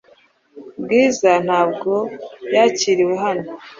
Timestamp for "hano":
3.25-3.45